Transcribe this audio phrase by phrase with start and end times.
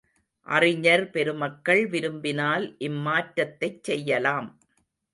[0.47, 4.49] அறிஞர் பெருமக்கள் விரும்பினால் இம் மாற்றத்தைச் செய்யலாம்.